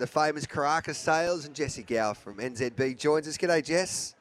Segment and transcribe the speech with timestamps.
[0.00, 3.36] the famous Karaka Sales, and Jessie Gower from NZB joins us.
[3.36, 4.14] G'day, Jess.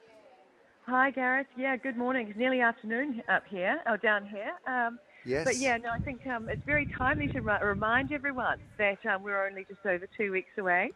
[0.86, 1.48] Hi, Gareth.
[1.58, 2.28] Yeah, good morning.
[2.28, 4.52] It's nearly afternoon up here, or down here.
[4.68, 5.44] Um, Yes.
[5.44, 9.22] But yeah, no, I think um, it's very timely to ri- remind everyone that um,
[9.22, 10.92] we're only just over two weeks away,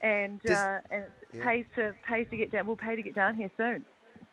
[0.00, 1.44] and Does- uh, and yeah.
[1.44, 2.68] pays to pays to get down.
[2.68, 3.84] We'll pay to get down here soon.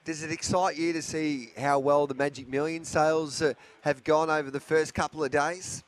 [0.05, 4.29] Does it excite you to see how well the Magic Million sales uh, have gone
[4.29, 5.83] over the first couple of days?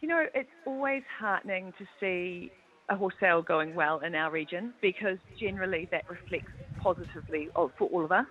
[0.00, 2.52] You know, it's always heartening to see
[2.88, 8.04] a horse sale going well in our region because generally that reflects positively for all
[8.04, 8.26] of us.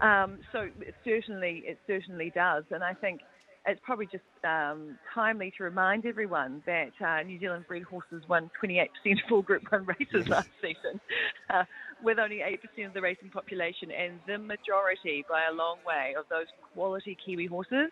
[0.00, 3.22] Um, so it certainly, it certainly does, and I think
[3.66, 8.50] it's probably just um, timely to remind everyone that uh, New Zealand bred horses won
[8.62, 8.86] 28%
[9.24, 11.00] of all Group One races last season,
[11.50, 11.64] uh,
[12.02, 16.26] with only 8% of the racing population, and the majority, by a long way, of
[16.30, 17.90] those quality Kiwi horses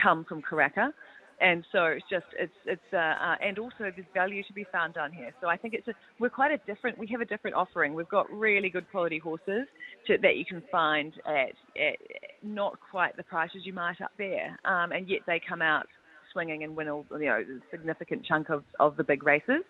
[0.00, 0.92] come from Karaka.
[1.38, 4.94] And so it's just it's it's uh, uh, and also there's value to be found
[4.94, 5.34] down here.
[5.42, 6.98] So I think it's a, we're quite a different.
[6.98, 7.92] We have a different offering.
[7.92, 9.66] We've got really good quality horses
[10.06, 11.98] to, that you can find at, at
[12.42, 15.86] not quite the prices you might up there, um, and yet they come out
[16.32, 19.62] swinging and win all you know a significant chunk of, of the big races.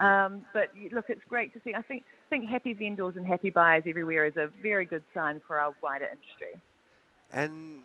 [0.00, 1.72] Um, but look, it's great to see.
[1.74, 5.58] I think think happy vendors and happy buyers everywhere is a very good sign for
[5.58, 6.60] our wider industry.
[7.32, 7.82] And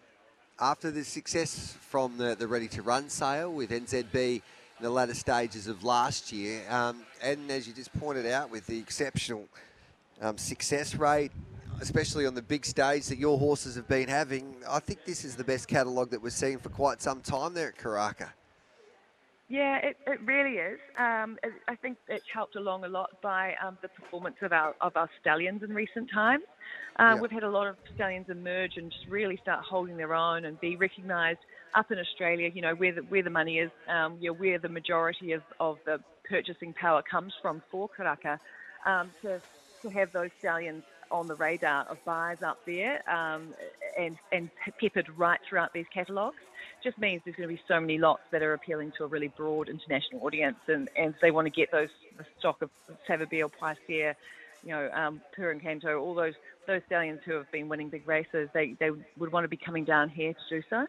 [0.60, 4.42] after the success from the, the Ready to Run sale with NZB in
[4.84, 8.78] the latter stages of last year, um, and as you just pointed out, with the
[8.78, 9.48] exceptional
[10.22, 11.32] um, success rate,
[11.82, 15.36] especially on the big stage that your horses have been having, I think this is
[15.36, 18.30] the best catalogue that we're seeing for quite some time there at Karaka.
[19.48, 20.80] Yeah, it, it really is.
[20.98, 24.74] Um, it, I think it's helped along a lot by um, the performance of our
[24.82, 26.44] of our stallions in recent times.
[26.98, 27.22] Uh, Yeah.
[27.22, 30.60] We've had a lot of stallions emerge and just really start holding their own and
[30.62, 31.40] be recognised
[31.76, 32.50] up in Australia.
[32.54, 35.44] You know where the where the money is, um, you know, where the majority of,
[35.60, 38.40] of the purchasing power comes from for Karaka.
[38.88, 39.42] Um, to
[39.84, 43.54] to have those stallions on the radar of buyers up there um,
[44.00, 44.50] and and
[44.82, 46.42] peppered right throughout these catalogues
[46.86, 49.28] just means there's going to be so many lots that are appealing to a really
[49.28, 52.70] broad international audience, and, and they want to get those the stock of
[53.10, 54.16] Savabeel, Poitiers,
[54.64, 56.36] you know, um, Per Incanto, all those
[56.68, 58.50] those stallions who have been winning big races.
[58.54, 60.86] They they would want to be coming down here to do so.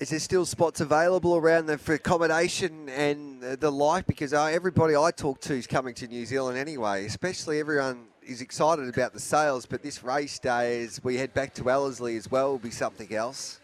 [0.00, 4.06] Is there still spots available around there for accommodation and uh, the like?
[4.06, 8.42] Because uh, everybody I talk to is coming to New Zealand anyway, especially everyone is
[8.42, 9.64] excited about the sales.
[9.64, 13.14] But this race day, as we head back to Ellerslie as well, will be something
[13.14, 13.60] else.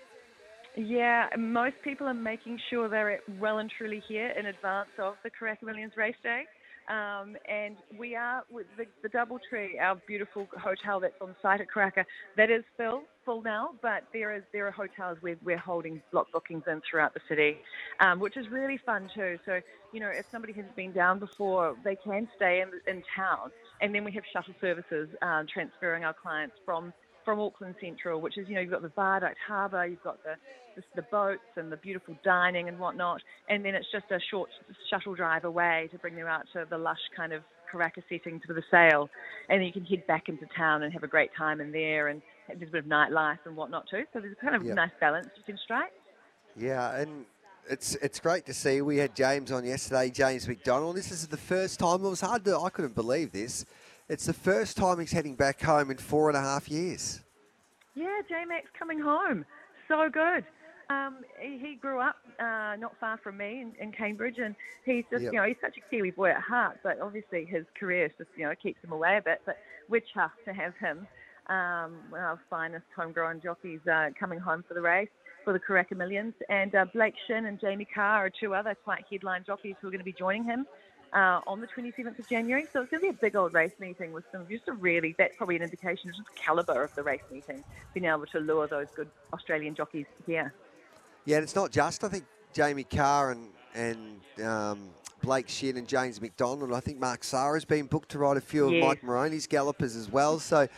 [0.76, 5.30] Yeah, most people are making sure they're well and truly here in advance of the
[5.30, 6.44] Karaka Millions race day.
[6.88, 11.68] Um, and we are with the, the DoubleTree, our beautiful hotel that's on site at
[11.72, 12.04] Karaka.
[12.36, 16.26] That is full, full now, but there is there are hotels where we're holding block
[16.32, 17.58] bookings in throughout the city,
[18.00, 19.38] um, which is really fun too.
[19.46, 19.60] So
[19.92, 23.94] you know, if somebody has been down before, they can stay in in town, and
[23.94, 26.92] then we have shuttle services um, transferring our clients from
[27.24, 30.34] from Auckland Central, which is, you know, you've got the Viaduct Harbour, you've got the,
[30.76, 34.50] the the boats and the beautiful dining and whatnot, and then it's just a short
[34.88, 37.42] shuttle drive away to bring them out to the lush kind of
[37.72, 39.08] Karaka setting for the sale,
[39.48, 42.08] and then you can head back into town and have a great time in there,
[42.08, 44.04] and there's a bit of nightlife and whatnot too.
[44.12, 44.76] So there's a kind of Yep.
[44.76, 45.92] nice balance you can strike.
[46.56, 47.26] Yeah, and
[47.68, 48.80] it's it's great to see.
[48.82, 50.96] We had James on yesterday, James McDonald.
[50.96, 52.04] This is the first time.
[52.04, 52.58] It was hard to.
[52.58, 53.64] I couldn't believe this.
[54.10, 57.20] It's the first time he's heading back home in four and a half years.
[57.94, 59.44] Yeah, J Max coming home.
[59.86, 60.44] So good.
[60.90, 65.04] Um, he, he grew up uh, not far from me in, in Cambridge, and he's
[65.12, 65.32] just, Yep.
[65.32, 68.44] you know, he's such a Kiwi boy at heart, but obviously his career just, you
[68.44, 69.42] know, keeps him away a bit.
[69.46, 71.06] But we're chuffed to have him,
[71.46, 75.08] um, one of our finest homegrown jockeys, uh, coming home for the race
[75.44, 76.34] for the Karaka Millions.
[76.48, 79.92] And uh, Blake Shinn and Jamie Kah are two other quite headline jockeys who are
[79.92, 80.66] going to be joining him
[81.12, 82.66] uh, on the 27th of January.
[82.72, 85.14] So it's going to be a big old race meeting with some just a really,
[85.18, 88.40] that's probably an indication of just the calibre of the race meeting, being able to
[88.40, 90.52] lure those good Australian jockeys here.
[91.24, 92.04] Yeah, and it's not just.
[92.04, 94.90] I think Jamie Kah and and um,
[95.22, 96.72] Blake Shinn and James McDonald.
[96.72, 100.10] I think Mark Zahra's been booked to ride a few of Mike Moroney's gallopers as
[100.10, 100.38] well.
[100.38, 100.68] So.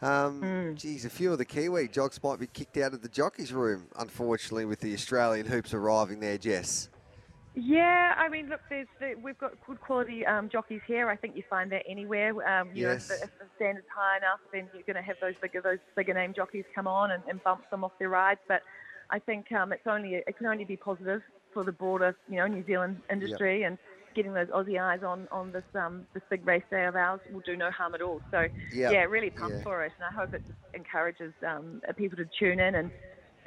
[0.00, 0.74] Um, Hmm.
[0.74, 3.88] Geez, a few of the Kiwi jocks might be kicked out of the jockeys' room,
[3.98, 6.88] unfortunately, with the Australian hoops arriving there, Jess.
[7.60, 11.10] Yeah, I mean, look, there's the, we've got good quality um, jockeys here.
[11.10, 12.30] I think you find that anywhere.
[12.48, 12.86] Um, you Yes.
[12.86, 15.60] know, if the, if the standard's high enough, then you're going to have those bigger
[15.60, 18.40] those bigger name jockeys come on and, and bump them off their rides.
[18.46, 18.62] But
[19.10, 21.20] I think um, it's only it can only be positive
[21.52, 23.76] for the broader, you know, New Zealand industry and
[24.14, 27.40] getting those Aussie eyes on on this um, this big race day of ours will
[27.40, 28.20] do no harm at all.
[28.30, 28.90] So Yeah.
[28.92, 29.64] yeah, really pumped Yeah.
[29.64, 30.42] for it, and I hope it
[30.74, 32.90] encourages um, people to tune in and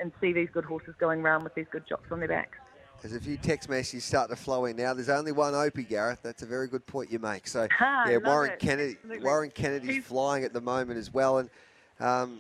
[0.02, 2.58] and see these good horses going around with these good jocks on their backs.
[3.02, 4.94] There's a few text messages starting to flow in now.
[4.94, 6.20] There's only one Opie, Gareth.
[6.22, 7.48] That's a very good point you make.
[7.48, 8.60] So, Ah, yeah, Warren it.
[8.60, 8.94] Kennedy.
[8.94, 9.24] Absolutely.
[9.26, 11.50] Warren Kennedy's He's- flying at the moment as well, and
[12.00, 12.40] um,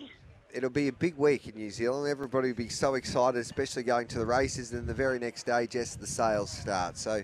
[0.54, 2.08] it'll be a big week in New Zealand.
[2.12, 4.72] Everybody will be so excited, especially going to the races.
[4.74, 6.96] And the very next day, just the sales start.
[6.96, 7.24] So,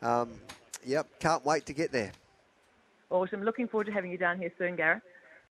[0.00, 0.30] um,
[0.82, 2.12] yep, can't wait to get there.
[3.10, 3.42] Awesome.
[3.42, 5.02] Looking forward to having you down here soon, Gareth.